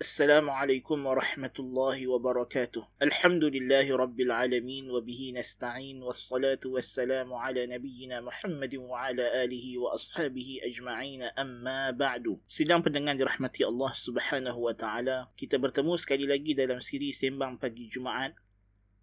[0.00, 8.24] السلام عليكم ورحمة الله وبركاته الحمد لله رب العالمين وبه نستعين والصلاة والسلام على نبينا
[8.24, 15.60] محمد وعلى آله وأصحابه أجمعين أما بعد Sidang pendengar dirahmati Allah subhanahu wa ta'ala Kita
[15.60, 18.32] bertemu sekali lagi dalam siri Sembang Pagi Jumaat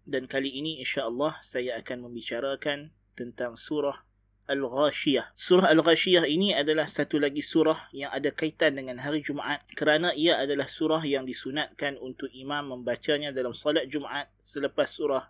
[0.02, 4.02] Dan kali ini insyaAllah saya akan membicarakan tentang surah
[4.48, 5.36] Al-Ghashiyah.
[5.36, 10.40] Surah Al-Ghashiyah ini adalah satu lagi surah yang ada kaitan dengan hari Jumaat kerana ia
[10.40, 15.28] adalah surah yang disunatkan untuk imam membacanya dalam solat Jumaat selepas surah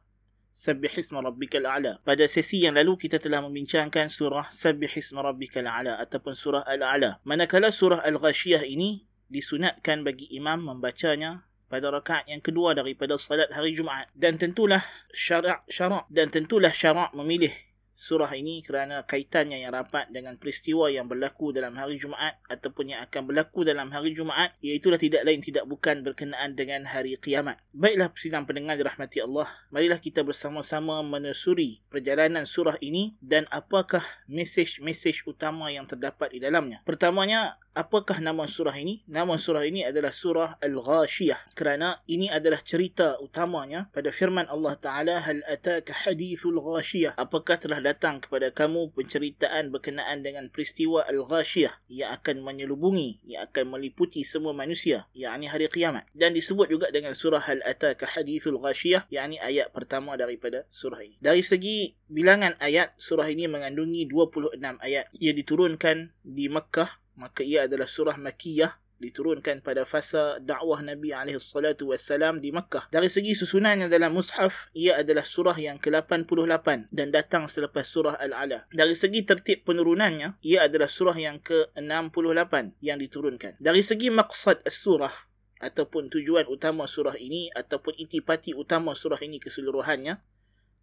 [0.49, 2.03] Sabbihisma Rabbikal A'la.
[2.03, 7.23] Pada sesi yang lalu kita telah membincangkan surah Sabbihisma Rabbikal A'la ataupun surah Al-A'la.
[7.27, 13.77] Manakala surah Al-Ghashiyah ini disunatkan bagi imam membacanya pada rakaat yang kedua daripada salat hari
[13.77, 14.81] Jumaat dan tentulah
[15.13, 17.53] syarak syarak dan tentulah syarak memilih
[17.99, 23.03] surah ini kerana kaitannya yang rapat dengan peristiwa yang berlaku dalam hari Jumaat ataupun yang
[23.03, 27.59] akan berlaku dalam hari Jumaat iaitulah tidak lain tidak bukan berkenaan dengan hari kiamat.
[27.75, 35.27] Baiklah sidang pendengar dirahmati Allah, marilah kita bersama-sama menelusuri perjalanan surah ini dan apakah mesej-mesej
[35.27, 36.87] utama yang terdapat di dalamnya.
[36.87, 39.07] Pertamanya, apakah nama surah ini?
[39.07, 45.23] Nama surah ini adalah surah Al-Ghashiyah kerana ini adalah cerita utamanya pada firman Allah Taala
[45.23, 47.15] hal ataka hadithul ghashiyah?
[47.15, 53.79] Apakah telah datang kepada kamu penceritaan berkenaan dengan peristiwa Al-Ghashiyah yang akan menyelubungi yang akan
[53.79, 56.11] meliputi semua manusia yakni hari kiamat?
[56.11, 61.15] Dan disebut juga dengan surah hal ataka hadithul ghashiyah yakni ayat pertama daripada surah ini.
[61.23, 65.07] Dari segi bilangan ayat surah ini mengandungi 26 ayat.
[65.15, 71.39] Ia diturunkan di Mekah maka ia adalah surah Makiyah diturunkan pada fasa dakwah Nabi alaihi
[71.39, 72.91] salatu wassalam di Makkah.
[72.91, 78.67] Dari segi susunannya dalam mushaf, ia adalah surah yang ke-88 dan datang selepas surah Al-Ala.
[78.75, 83.59] Dari segi tertib penurunannya, ia adalah surah yang ke-68 yang diturunkan.
[83.63, 85.15] Dari segi maksad surah
[85.59, 90.23] ataupun tujuan utama surah ini ataupun intipati utama surah ini keseluruhannya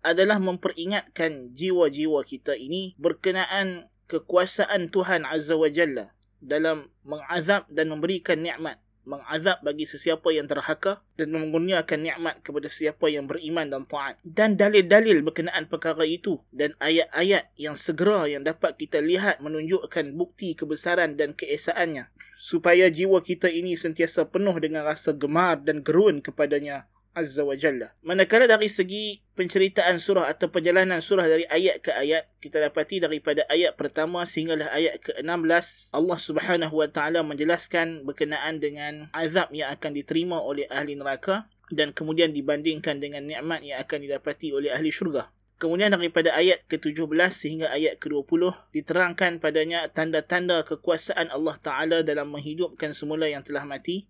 [0.03, 6.13] adalah memperingatkan jiwa-jiwa kita ini berkenaan kekuasaan Tuhan Azza wa Jalla
[6.45, 8.77] dalam mengazab dan memberikan nikmat.
[9.05, 14.17] Mengazab bagi sesiapa yang terhaka dan mengurniakan nikmat kepada sesiapa yang beriman dan taat.
[14.25, 20.57] Dan dalil-dalil berkenaan perkara itu dan ayat-ayat yang segera yang dapat kita lihat menunjukkan bukti
[20.57, 22.09] kebesaran dan keesaannya.
[22.41, 27.95] Supaya jiwa kita ini sentiasa penuh dengan rasa gemar dan gerun kepadanya Azza wa Jalla.
[28.03, 33.47] Manakala dari segi penceritaan surah atau perjalanan surah dari ayat ke ayat, kita dapati daripada
[33.47, 39.95] ayat pertama sehinggalah ayat ke-16, Allah Subhanahu wa taala menjelaskan berkenaan dengan azab yang akan
[39.95, 45.31] diterima oleh ahli neraka dan kemudian dibandingkan dengan nikmat yang akan didapati oleh ahli syurga.
[45.55, 52.91] Kemudian daripada ayat ke-17 sehingga ayat ke-20 diterangkan padanya tanda-tanda kekuasaan Allah Taala dalam menghidupkan
[52.91, 54.03] semula yang telah mati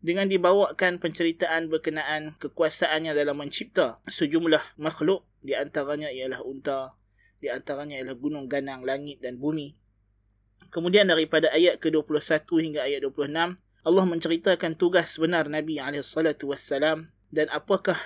[0.00, 6.94] dengan dibawakan penceritaan berkenaan kekuasaannya dalam mencipta sejumlah makhluk di antaranya ialah unta,
[7.40, 9.74] di antaranya ialah gunung ganang langit dan bumi.
[10.72, 13.32] Kemudian daripada ayat ke-21 hingga ayat 26,
[13.86, 17.96] Allah menceritakan tugas benar Nabi SAW dan apakah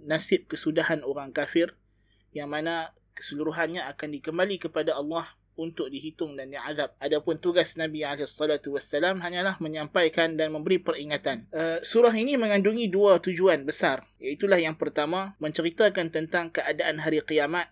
[0.00, 1.76] nasib kesudahan orang kafir
[2.32, 5.28] yang mana keseluruhannya akan dikembali kepada Allah
[5.60, 6.96] untuk dihitung dan diazab.
[6.96, 11.44] Adapun tugas Nabi SAW hanyalah menyampaikan dan memberi peringatan.
[11.52, 14.08] Uh, surah ini mengandungi dua tujuan besar.
[14.16, 17.68] Iaitulah yang pertama, menceritakan tentang keadaan hari kiamat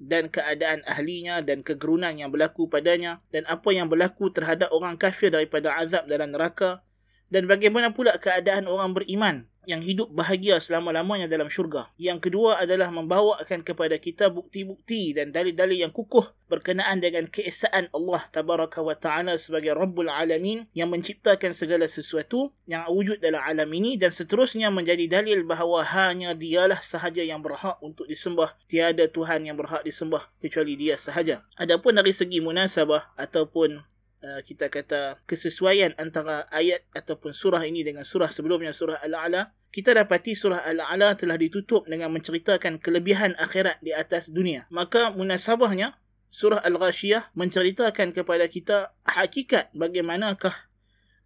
[0.00, 5.28] dan keadaan ahlinya dan kegerunan yang berlaku padanya dan apa yang berlaku terhadap orang kafir
[5.28, 6.80] daripada azab dalam neraka
[7.28, 11.92] dan bagaimana pula keadaan orang beriman yang hidup bahagia selama-lamanya dalam syurga.
[12.00, 18.26] Yang kedua adalah membawakan kepada kita bukti-bukti dan dalil-dalil yang kukuh berkenaan dengan keesaan Allah
[18.34, 23.94] tabaraka wa taala sebagai Rabbul Alamin yang menciptakan segala sesuatu yang wujud dalam alam ini
[23.94, 28.56] dan seterusnya menjadi dalil bahawa hanya dialah sahaja yang berhak untuk disembah.
[28.66, 31.46] Tiada Tuhan yang berhak disembah kecuali dia sahaja.
[31.54, 38.04] Adapun dari segi munasabah ataupun Uh, kita kata kesesuaian antara ayat ataupun surah ini dengan
[38.04, 39.56] surah sebelumnya surah Al-A'la.
[39.72, 44.68] Kita dapati surah Al-A'la telah ditutup dengan menceritakan kelebihan akhirat di atas dunia.
[44.68, 45.96] Maka munasabahnya
[46.28, 50.52] surah Al-Ghashiyah menceritakan kepada kita hakikat bagaimanakah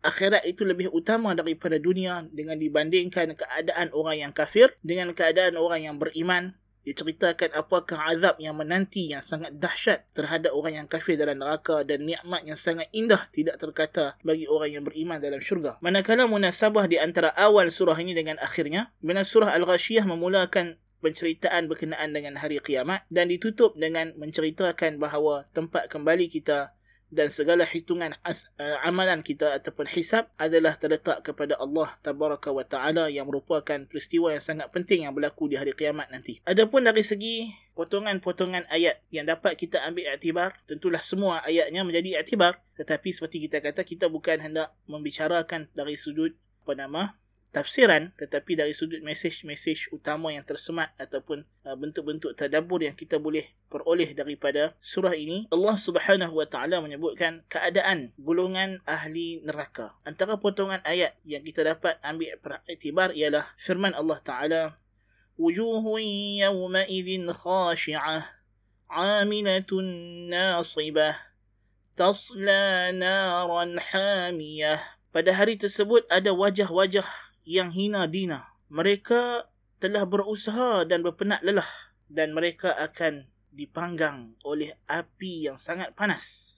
[0.05, 5.89] akhirat itu lebih utama daripada dunia dengan dibandingkan keadaan orang yang kafir dengan keadaan orang
[5.89, 11.41] yang beriman diceritakan apakah azab yang menanti yang sangat dahsyat terhadap orang yang kafir dalam
[11.41, 15.81] neraka dan nikmat yang sangat indah tidak terkata bagi orang yang beriman dalam syurga.
[15.81, 22.17] Manakala munasabah di antara awal surah ini dengan akhirnya, bila surah Al-Ghashiyah memulakan penceritaan berkenaan
[22.17, 26.73] dengan hari kiamat dan ditutup dengan menceritakan bahawa tempat kembali kita
[27.13, 32.67] dan segala hitungan as, uh, amalan kita ataupun hisab adalah terletak kepada Allah tabaraka wa
[32.67, 36.41] taala yang merupakan peristiwa yang sangat penting yang berlaku di hari kiamat nanti.
[36.45, 42.63] Adapun dari segi potongan-potongan ayat yang dapat kita ambil iktibar, tentulah semua ayatnya menjadi iktibar,
[42.79, 46.35] tetapi seperti kita kata kita bukan hendak membicarakan dari sudut
[46.65, 47.03] apa nama
[47.55, 53.47] tafsiran tetapi dari sudut mesej-mesej utama yang tersemat ataupun uh, bentuk-bentuk tadabbur yang kita boleh
[53.71, 59.95] peroleh daripada surah ini Allah Subhanahu wa taala menyebutkan keadaan golongan ahli neraka.
[60.03, 64.63] Antara potongan ayat yang kita dapat ambil periktibar ialah firman Allah taala
[65.39, 66.03] wujuhun
[66.43, 68.27] yawma idzin khashi'ah
[68.91, 71.15] 'amilatun nasibah
[71.95, 74.83] tasla naran hamiyah.
[75.15, 77.07] Pada hari tersebut ada wajah-wajah
[77.45, 78.57] yang hina dina.
[78.73, 79.49] Mereka
[79.79, 81.69] telah berusaha dan berpenat lelah
[82.09, 86.53] dan mereka akan dipanggang oleh api yang sangat panas.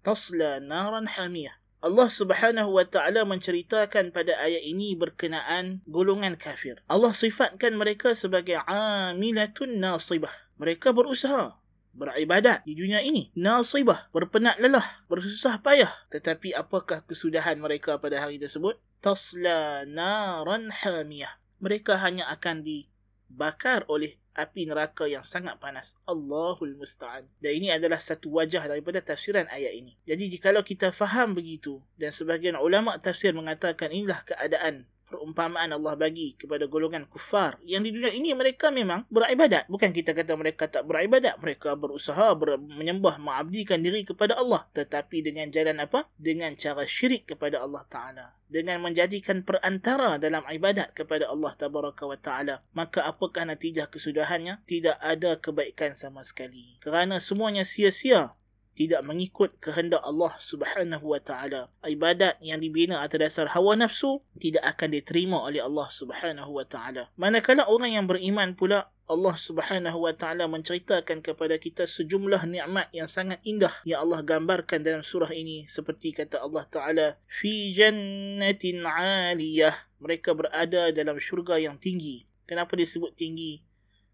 [0.00, 1.58] Tasla naran hamiyah.
[1.78, 6.82] Allah Subhanahu wa taala menceritakan pada ayat ini berkenaan golongan kafir.
[6.90, 10.32] Allah sifatkan mereka sebagai amilatun nasibah.
[10.58, 11.54] Mereka berusaha
[11.94, 13.30] beribadat di dunia ini.
[13.38, 15.90] Nasibah, berpenat lelah, bersusah payah.
[16.10, 18.78] Tetapi apakah kesudahan mereka pada hari tersebut?
[18.98, 21.38] Tasla naran hamiyah.
[21.58, 25.98] Mereka hanya akan dibakar oleh api neraka yang sangat panas.
[26.06, 27.26] Allahul Musta'an.
[27.42, 29.98] Dan ini adalah satu wajah daripada tafsiran ayat ini.
[30.06, 36.36] Jadi jikalau kita faham begitu dan sebahagian ulama tafsir mengatakan inilah keadaan perumpamaan Allah bagi
[36.36, 39.66] kepada golongan kufar yang di dunia ini mereka memang beribadat.
[39.66, 44.68] Bukan kita kata mereka tak beribadat mereka berusaha ber- menyembah mengabdikan diri kepada Allah.
[44.76, 46.06] Tetapi dengan jalan apa?
[46.20, 48.26] Dengan cara syirik kepada Allah taala.
[48.48, 52.64] Dengan menjadikan perantara dalam ibadat kepada Allah tabaraka wa taala.
[52.72, 54.64] Maka apakah natijah kesudahannya?
[54.64, 56.80] Tidak ada kebaikan sama sekali.
[56.80, 58.37] Kerana semuanya sia-sia
[58.78, 61.66] tidak mengikut kehendak Allah Subhanahu wa taala.
[61.82, 67.10] Ibadat yang dibina atas dasar hawa nafsu tidak akan diterima oleh Allah Subhanahu wa taala.
[67.18, 73.10] Manakala orang yang beriman pula Allah Subhanahu wa taala menceritakan kepada kita sejumlah nikmat yang
[73.10, 79.74] sangat indah yang Allah gambarkan dalam surah ini seperti kata Allah taala fi jannatin 'aliyah
[79.98, 83.64] mereka berada dalam syurga yang tinggi kenapa disebut tinggi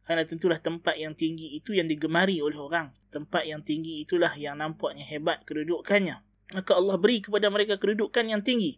[0.05, 2.93] kerana tentulah tempat yang tinggi itu yang digemari oleh orang.
[3.09, 6.21] Tempat yang tinggi itulah yang nampaknya hebat kedudukannya.
[6.53, 8.77] Maka Allah beri kepada mereka kedudukan yang tinggi.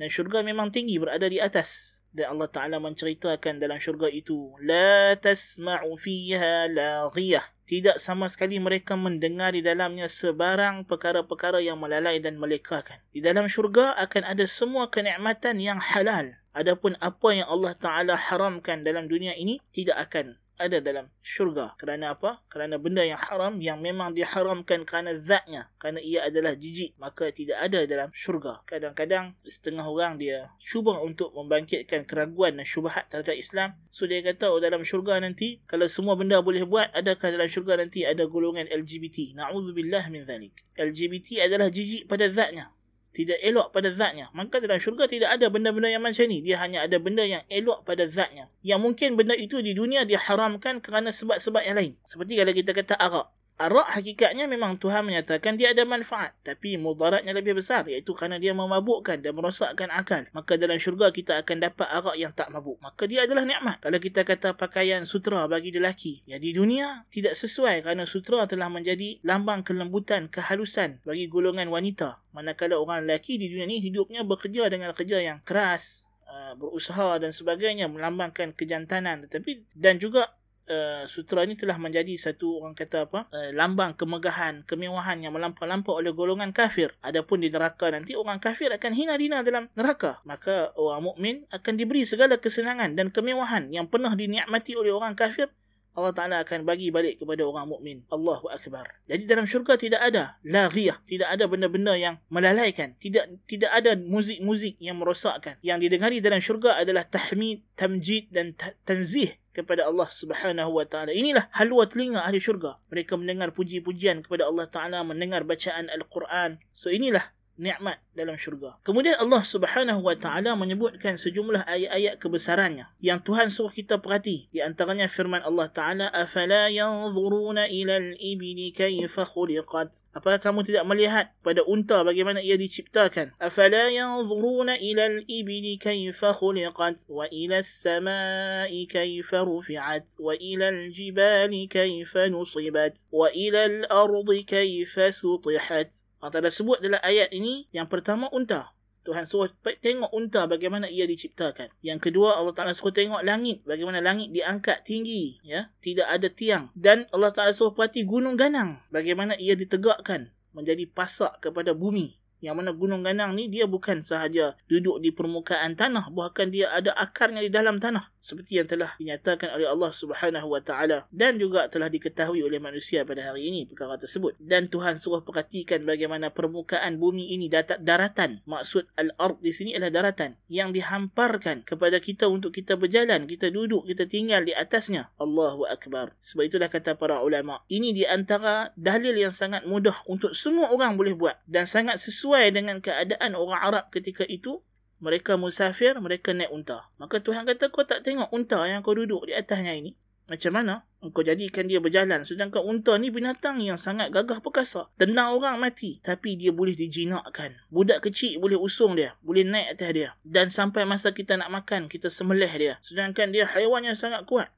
[0.00, 2.00] Dan syurga memang tinggi berada di atas.
[2.12, 4.56] Dan Allah Ta'ala menceritakan dalam syurga itu.
[4.64, 7.44] La tasma'u fiha laghiyah.
[7.68, 13.00] Tidak sama sekali mereka mendengar di dalamnya sebarang perkara-perkara yang melalai dan melekakan.
[13.12, 16.36] Di dalam syurga akan ada semua kenikmatan yang halal.
[16.52, 21.74] Adapun apa yang Allah Ta'ala haramkan dalam dunia ini tidak akan ada dalam syurga.
[21.74, 22.40] Kerana apa?
[22.46, 25.68] Kerana benda yang haram yang memang diharamkan kerana zatnya.
[25.82, 26.94] Kerana ia adalah jijik.
[27.02, 28.62] Maka tidak ada dalam syurga.
[28.64, 33.74] Kadang-kadang setengah orang dia cuba untuk membangkitkan keraguan dan syubahat terhadap Islam.
[33.90, 37.82] So dia kata oh dalam syurga nanti kalau semua benda boleh buat adakah dalam syurga
[37.82, 39.34] nanti ada golongan LGBT.
[39.34, 40.54] Na'udzubillah min zalik.
[40.78, 42.72] LGBT adalah jijik pada zatnya
[43.12, 44.32] tidak elok pada zatnya.
[44.32, 46.40] Maka dalam syurga tidak ada benda-benda yang macam ni.
[46.40, 48.48] Dia hanya ada benda yang elok pada zatnya.
[48.64, 51.92] Yang mungkin benda itu di dunia diharamkan kerana sebab-sebab yang lain.
[52.08, 53.28] Seperti kalau kita kata arak.
[53.62, 56.34] Arak hakikatnya memang Tuhan menyatakan dia ada manfaat.
[56.42, 57.86] Tapi mudaratnya lebih besar.
[57.86, 60.26] Iaitu kerana dia memabukkan dan merosakkan akal.
[60.34, 62.82] Maka dalam syurga kita akan dapat arak yang tak mabuk.
[62.82, 63.78] Maka dia adalah nikmat.
[63.78, 66.26] Kalau kita kata pakaian sutra bagi lelaki.
[66.26, 72.18] Ya di dunia tidak sesuai kerana sutra telah menjadi lambang kelembutan, kehalusan bagi golongan wanita.
[72.34, 76.02] Manakala orang lelaki di dunia ini hidupnya bekerja dengan kerja yang keras.
[76.32, 80.32] Uh, berusaha dan sebagainya melambangkan kejantanan tetapi dan juga
[80.72, 86.00] uh, sutra ini telah menjadi satu orang kata apa uh, lambang kemegahan kemewahan yang melampau-lampau
[86.00, 90.72] oleh golongan kafir adapun di neraka nanti orang kafir akan hina dina dalam neraka maka
[90.80, 95.52] orang mukmin akan diberi segala kesenangan dan kemewahan yang pernah dinikmati oleh orang kafir
[95.92, 98.00] Allah Ta'ala akan bagi balik kepada orang mukmin.
[98.08, 99.04] Allahu Akbar.
[99.04, 100.96] Jadi dalam syurga tidak ada laghiyah.
[101.04, 102.96] Tidak ada benda-benda yang melalaikan.
[102.96, 105.60] Tidak tidak ada muzik-muzik yang merosakkan.
[105.60, 108.56] Yang didengari dalam syurga adalah tahmid, tamjid dan
[108.88, 111.12] tanzih kepada Allah Subhanahu wa taala.
[111.12, 112.80] Inilah halwa telinga ahli syurga.
[112.88, 116.58] Mereka mendengar puji-pujian kepada Allah Taala, mendengar bacaan Al-Quran.
[116.72, 118.76] So inilah nikmat dalam syurga.
[118.82, 124.50] Kemudian Allah Subhanahu wa taala menyebutkan sejumlah ayat-ayat kebesarannya yang Tuhan suruh kita perhati.
[124.52, 131.30] Di antaranya firman Allah Taala, "Afala yanzuruna ila al-ibli kayfa khuliqat?" Apakah kamu tidak melihat
[131.40, 133.32] pada unta bagaimana ia diciptakan?
[133.40, 142.28] "Afala yanzuruna ila al-ibli kayfa khuliqat wa ila as-sama'i kayfa rufi'at wa ila al-jibali kayfa
[142.28, 145.92] nusibat wa ila al-ardi kayfa sutihat?"
[146.22, 148.70] Allah Ta'ala sebut dalam ayat ini yang pertama unta.
[149.02, 149.50] Tuhan suruh
[149.82, 151.74] tengok unta bagaimana ia diciptakan.
[151.82, 156.70] Yang kedua Allah Taala suruh tengok langit bagaimana langit diangkat tinggi ya, tidak ada tiang
[156.78, 162.58] dan Allah Taala suruh perhati gunung ganang bagaimana ia ditegakkan menjadi pasak kepada bumi yang
[162.58, 167.42] mana gunung ganang ni dia bukan sahaja duduk di permukaan tanah bahkan dia ada akarnya
[167.42, 171.90] di dalam tanah seperti yang telah dinyatakan oleh Allah Subhanahu wa taala dan juga telah
[171.90, 174.38] diketahui oleh manusia pada hari ini perkara tersebut.
[174.38, 178.46] Dan Tuhan suruh perhatikan bagaimana permukaan bumi ini datat daratan.
[178.46, 183.82] Maksud al-ard di sini adalah daratan yang dihamparkan kepada kita untuk kita berjalan kita duduk
[183.90, 185.10] kita tinggal di atasnya.
[185.18, 186.14] Allahu akbar.
[186.22, 190.94] Sebab itulah kata para ulama ini di antara dalil yang sangat mudah untuk semua orang
[190.94, 194.62] boleh buat dan sangat sesuai dengan keadaan orang Arab ketika itu,
[195.02, 196.86] mereka musafir, mereka naik unta.
[197.02, 199.98] Maka Tuhan kata, kau tak tengok unta yang kau duduk di atasnya ini?
[200.30, 200.86] Macam mana?
[201.02, 202.22] Engkau jadikan dia berjalan.
[202.22, 204.86] Sedangkan unta ni binatang yang sangat gagah perkasa.
[204.94, 205.98] Tenang orang mati.
[205.98, 207.58] Tapi dia boleh dijinakkan.
[207.74, 209.18] Budak kecil boleh usung dia.
[209.20, 210.10] Boleh naik atas dia.
[210.22, 212.74] Dan sampai masa kita nak makan, kita semelih dia.
[212.86, 214.54] Sedangkan dia haiwan yang sangat kuat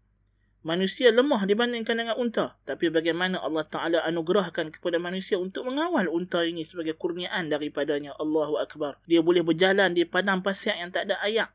[0.64, 2.56] manusia lemah dibandingkan dengan unta.
[2.64, 8.16] Tapi bagaimana Allah Ta'ala anugerahkan kepada manusia untuk mengawal unta ini sebagai kurniaan daripadanya.
[8.16, 8.99] Allahu Akbar.
[9.04, 11.52] Dia boleh berjalan di padang pasir yang tak ada ayak.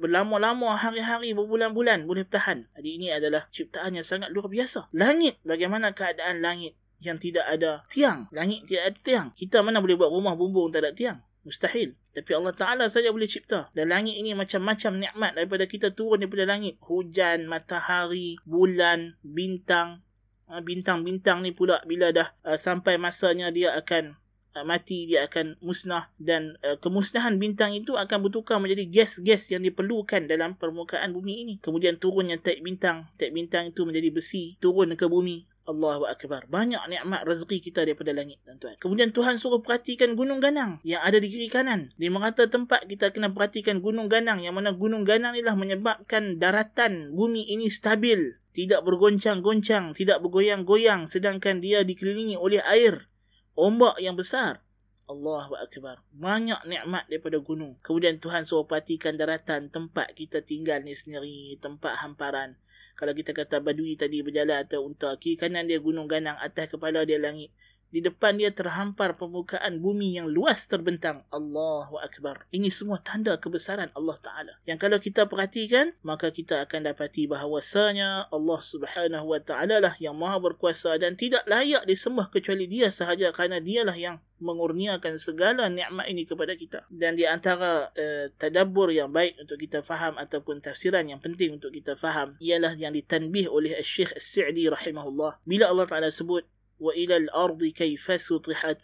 [0.00, 2.66] Berlama-lama hari-hari, berbulan-bulan boleh tahan.
[2.74, 4.88] Jadi ini adalah ciptaan yang sangat luar biasa.
[4.96, 5.38] Langit.
[5.44, 8.24] Bagaimana keadaan langit yang tidak ada tiang.
[8.32, 9.26] Langit tidak ada tiang.
[9.36, 11.20] Kita mana boleh buat rumah bumbung tak ada tiang?
[11.46, 11.94] Mustahil.
[12.10, 13.70] Tapi Allah Ta'ala saja boleh cipta.
[13.70, 16.74] Dan langit ini macam-macam nikmat daripada kita turun daripada langit.
[16.82, 20.02] Hujan, matahari, bulan, bintang.
[20.50, 24.18] Ah, bintang-bintang ni pula bila dah uh, sampai masanya dia akan
[24.58, 26.10] uh, mati, dia akan musnah.
[26.18, 31.54] Dan kemusnahan bintang itu akan bertukar menjadi gas-gas yang diperlukan dalam permukaan bumi ini.
[31.62, 33.06] Kemudian turunnya taik bintang.
[33.22, 34.58] Taik bintang itu menjadi besi.
[34.58, 35.46] Turun ke bumi.
[35.66, 36.46] Allahu Akbar.
[36.46, 38.78] Banyak nikmat rezeki kita daripada langit, tuan-tuan.
[38.78, 41.90] Kemudian Tuhan suruh perhatikan gunung ganang yang ada di kiri kanan.
[41.98, 47.10] Di merata tempat kita kena perhatikan gunung ganang yang mana gunung ganang inilah menyebabkan daratan
[47.10, 48.38] bumi ini stabil.
[48.54, 53.10] Tidak bergoncang-goncang, tidak bergoyang-goyang sedangkan dia dikelilingi oleh air.
[53.58, 54.62] Ombak yang besar.
[55.06, 56.02] Allahu Akbar.
[56.14, 57.78] Banyak nikmat daripada gunung.
[57.82, 61.58] Kemudian Tuhan suruh perhatikan daratan tempat kita tinggal ni sendiri.
[61.62, 62.58] Tempat hamparan
[62.96, 67.04] kalau kita kata badui tadi berjalan atau unta kiri kanan dia gunung ganang atas kepala
[67.04, 67.52] dia langit
[67.90, 71.22] di depan dia terhampar permukaan bumi yang luas terbentang.
[71.30, 72.44] Allahu Akbar.
[72.50, 74.54] Ini semua tanda kebesaran Allah Ta'ala.
[74.66, 80.18] Yang kalau kita perhatikan maka kita akan dapati bahawasanya Allah Subhanahu Wa Ta'ala lah yang
[80.18, 86.06] maha berkuasa dan tidak layak disembah kecuali dia sahaja kerana dialah yang mengurniakan segala nikmat
[86.12, 86.84] ini kepada kita.
[86.92, 91.72] Dan di antara uh, tadabbur yang baik untuk kita faham ataupun tafsiran yang penting untuk
[91.72, 95.40] kita faham ialah yang ditanbih oleh Syekh As-Sa'di rahimahullah.
[95.48, 96.44] Bila Allah Taala sebut
[96.76, 98.80] wa ila al-ardi kayfa sutihat.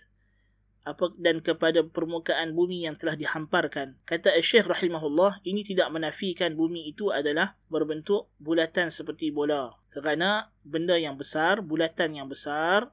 [0.82, 4.02] Apa dan kepada permukaan bumi yang telah dihamparkan.
[4.02, 9.78] Kata Syekh rahimahullah ini tidak menafikan bumi itu adalah berbentuk bulatan seperti bola.
[9.94, 12.90] Kerana benda yang besar bulatan yang besar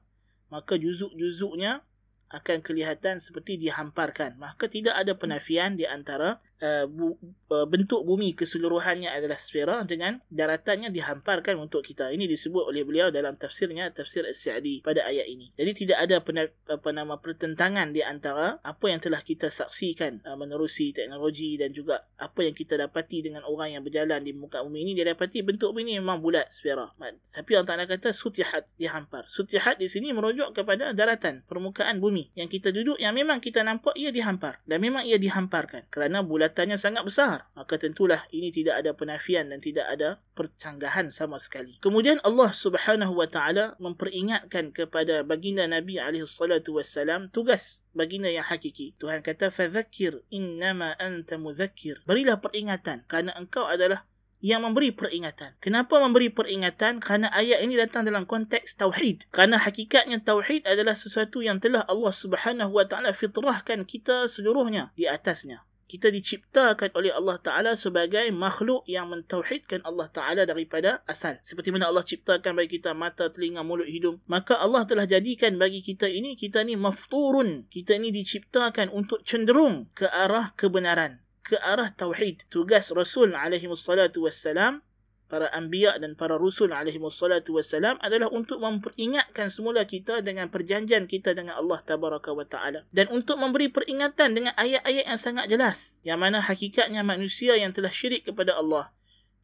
[0.54, 1.82] maka juzuk-juzuknya
[2.30, 4.38] akan kelihatan seperti dihamparkan.
[4.38, 7.16] Maka tidak ada penafian di antara uh, bu,
[7.50, 12.12] uh, bentuk bumi keseluruhannya adalah sfera dengan daratannya dihamparkan untuk kita.
[12.12, 15.52] Ini disebut oleh beliau dalam tafsirnya tafsir As-Sa'di pada ayat ini.
[15.56, 20.36] Jadi tidak ada pena, apa nama pertentangan di antara apa yang telah kita saksikan uh,
[20.36, 24.84] menerusi teknologi dan juga apa yang kita dapati dengan orang yang berjalan di muka bumi
[24.84, 26.92] ini dia dapati bentuk bumi ini memang bulat sfera.
[27.32, 29.26] Tapi Allah Taala kata sutihat dihampar.
[29.26, 33.96] Sutihat di sini merujuk kepada daratan permukaan bumi yang kita duduk yang memang kita nampak
[33.96, 38.90] ia dihampar dan memang ia dihamparkan kerana bulatannya sangat besar maka tentulah ini tidak ada
[38.90, 45.70] penafian dan tidak ada percanggahan sama sekali kemudian Allah Subhanahu wa taala memperingatkan kepada baginda
[45.70, 52.42] Nabi alaihi salatu wasallam tugas baginda yang hakiki Tuhan kata fadzakir innama anta mudzakkir berilah
[52.42, 55.60] peringatan kerana engkau adalah yang memberi peringatan.
[55.60, 57.04] Kenapa memberi peringatan?
[57.04, 59.28] Kerana ayat ini datang dalam konteks tauhid.
[59.28, 65.04] Kerana hakikatnya tauhid adalah sesuatu yang telah Allah Subhanahu Wa Taala fitrahkan kita seluruhnya di
[65.04, 65.60] atasnya.
[65.90, 71.42] Kita diciptakan oleh Allah Ta'ala sebagai makhluk yang mentauhidkan Allah Ta'ala daripada asal.
[71.42, 74.22] Seperti mana Allah ciptakan bagi kita mata, telinga, mulut, hidung.
[74.30, 77.66] Maka Allah telah jadikan bagi kita ini, kita ni mafturun.
[77.66, 81.18] Kita ni diciptakan untuk cenderung ke arah kebenaran
[81.50, 82.46] ke arah tauhid.
[82.46, 84.86] Tugas Rasul alaihi wassalatu wassalam,
[85.30, 91.06] para anbiya dan para rasul alaihi wassalatu wassalam adalah untuk memperingatkan semula kita dengan perjanjian
[91.06, 92.82] kita dengan Allah tabaraka wa taala.
[92.90, 96.02] Dan untuk memberi peringatan dengan ayat-ayat yang sangat jelas.
[96.02, 98.90] Yang mana hakikatnya manusia yang telah syirik kepada Allah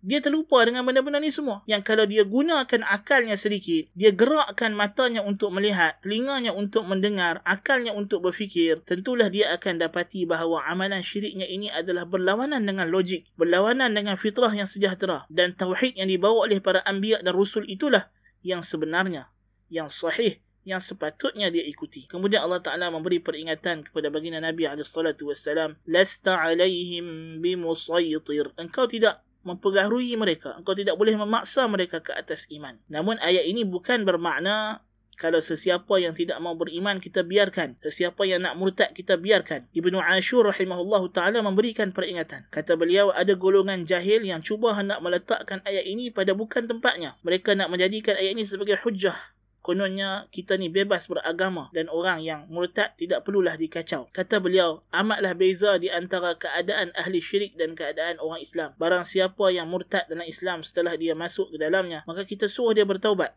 [0.04, 1.64] Dia terlupa dengan benda-benda ni semua.
[1.64, 7.96] Yang kalau dia gunakan akalnya sedikit, dia gerakkan matanya untuk melihat, telinganya untuk mendengar, akalnya
[7.96, 13.92] untuk berfikir, tentulah dia akan dapati bahawa amalan syiriknya ini adalah berlawanan dengan logik, berlawanan
[13.96, 15.26] dengan fitrah yang sejahtera.
[15.26, 18.06] Dan tauhid yang dibawa oleh para anbiya dan rusul itulah
[18.46, 19.26] yang sebenarnya,
[19.66, 22.10] yang sahih, yang sepatutnya dia ikuti.
[22.10, 25.78] Kemudian Allah Ta'ala memberi peringatan kepada baginda Nabi SAW.
[25.86, 28.50] Lasta alaihim bimusaytir.
[28.58, 30.58] Engkau tidak mempengaruhi mereka.
[30.58, 32.74] Engkau tidak boleh memaksa mereka ke atas iman.
[32.90, 34.82] Namun ayat ini bukan bermakna
[35.16, 37.80] kalau sesiapa yang tidak mau beriman kita biarkan.
[37.80, 39.64] Sesiapa yang nak murtad kita biarkan.
[39.72, 42.50] Ibnu Ashur rahimahullah taala memberikan peringatan.
[42.52, 47.16] Kata beliau ada golongan jahil yang cuba hendak meletakkan ayat ini pada bukan tempatnya.
[47.24, 49.16] Mereka nak menjadikan ayat ini sebagai hujah
[49.66, 54.06] kononnya kita ni bebas beragama dan orang yang murtad tidak perlulah dikacau.
[54.14, 58.78] Kata beliau, amatlah beza di antara keadaan ahli syirik dan keadaan orang Islam.
[58.78, 62.86] Barang siapa yang murtad dalam Islam setelah dia masuk ke dalamnya, maka kita suruh dia
[62.86, 63.34] bertaubat.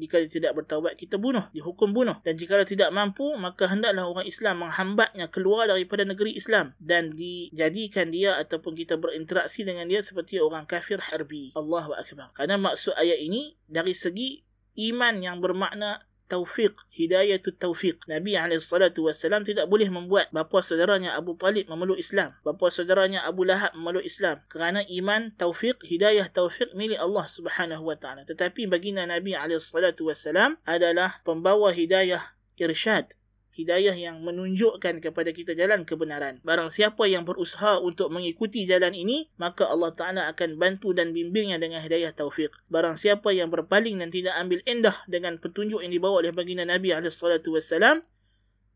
[0.00, 1.44] Jika dia tidak bertaubat, kita bunuh.
[1.52, 2.16] Dihukum bunuh.
[2.24, 6.72] Dan jika dia tidak mampu, maka hendaklah orang Islam menghambatnya keluar daripada negeri Islam.
[6.80, 11.52] Dan dijadikan dia ataupun kita berinteraksi dengan dia seperti orang kafir harbi.
[11.52, 12.32] Allahu Akbar.
[12.32, 14.40] Karena maksud ayat ini, dari segi
[14.76, 17.98] iman yang bermakna taufiq, hidayah tu taufiq.
[18.06, 22.38] Nabi SAW tidak boleh membuat bapa saudaranya Abu Talib memeluk Islam.
[22.46, 24.38] Bapa saudaranya Abu Lahab memeluk Islam.
[24.46, 28.22] Kerana iman, taufiq, hidayah taufiq milik Allah Subhanahu Wa Taala.
[28.22, 32.22] Tetapi baginda Nabi SAW adalah pembawa hidayah
[32.54, 33.19] irsyad
[33.54, 36.38] hidayah yang menunjukkan kepada kita jalan kebenaran.
[36.46, 41.58] Barang siapa yang berusaha untuk mengikuti jalan ini, maka Allah Ta'ala akan bantu dan bimbingnya
[41.58, 42.54] dengan hidayah taufik.
[42.70, 46.94] Barang siapa yang berpaling dan tidak ambil indah dengan petunjuk yang dibawa oleh baginda Nabi
[46.94, 48.02] SAW,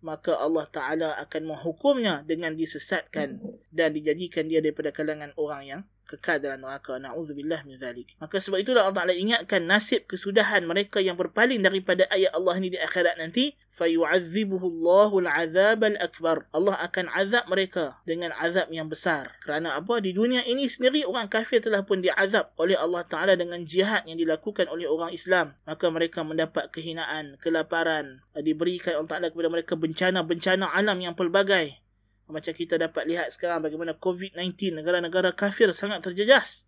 [0.04, 3.40] maka Allah Ta'ala akan menghukumnya dengan disesatkan
[3.72, 6.96] dan dijadikan dia daripada kalangan orang yang kekadaran neraka.
[7.00, 8.12] Na'udzubillah min zalik.
[8.20, 12.72] Maka sebab itulah Allah Ta'ala ingatkan nasib kesudahan mereka yang berpaling daripada ayat Allah ini
[12.72, 16.46] di akhirat nanti fayu'adzibuhu Allahu al-'adzab akbar.
[16.54, 19.34] Allah akan azab mereka dengan azab yang besar.
[19.42, 19.98] Kerana apa?
[19.98, 24.16] Di dunia ini sendiri orang kafir telah pun diazab oleh Allah Ta'ala dengan jihad yang
[24.16, 25.58] dilakukan oleh orang Islam.
[25.66, 31.83] Maka mereka mendapat kehinaan kelaparan diberikan Allah Ta'ala kepada mereka bencana-bencana alam yang pelbagai
[32.28, 36.64] macam kita dapat lihat sekarang bagaimana COVID-19 negara-negara kafir sangat terjejas.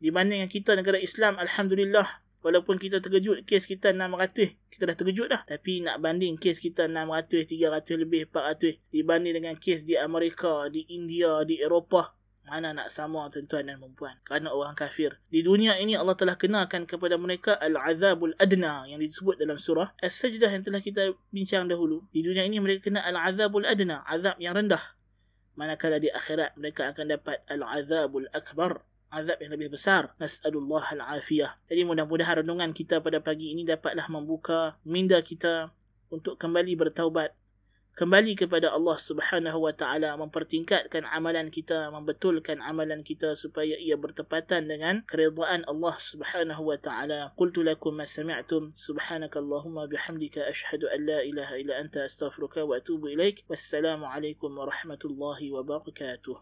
[0.00, 5.42] Dibanding kita negara Islam, Alhamdulillah, walaupun kita terkejut kes kita 600, kita dah terkejut dah.
[5.44, 10.88] Tapi nak banding kes kita 600, 300 lebih, 400 dibanding dengan kes di Amerika, di
[10.96, 12.16] India, di Eropah,
[12.48, 14.16] mana nak sama tuan-tuan dan perempuan?
[14.26, 15.20] Kerana orang kafir.
[15.30, 20.50] Di dunia ini Allah telah kenalkan kepada mereka al-azabul adna yang disebut dalam surah as-sajdah
[20.50, 22.04] yang telah kita bincang dahulu.
[22.10, 24.82] Di dunia ini mereka kena al-azabul adna azab yang rendah.
[25.54, 30.14] Manakala di akhirat mereka akan dapat al-azabul akbar azab yang lebih besar.
[30.18, 31.54] Nas'alullah al-afiyah.
[31.70, 35.70] Jadi mudah-mudahan renungan kita pada pagi ini dapatlah membuka minda kita
[36.10, 37.34] untuk kembali bertaubat
[37.98, 44.70] kembali kepada Allah Subhanahu wa taala mempertingkatkan amalan kita membetulkan amalan kita supaya ia bertepatan
[44.70, 47.34] dengan keridaan Allah Subhanahu wa taala.
[47.34, 48.70] Qultu lakum ma sami'tum.
[48.76, 53.42] Subhanakallahumma bihamdika ashhadu an la ilaha illa anta astaghfiruka wa atubu ilaik.
[53.50, 56.38] Wassalamu alaikum warahmatullahi wabarakatuh